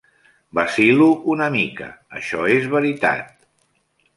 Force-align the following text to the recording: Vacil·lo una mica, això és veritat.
Vacil·lo 0.59 1.09
una 1.33 1.49
mica, 1.57 1.91
això 2.21 2.49
és 2.55 2.67
veritat. 2.73 3.31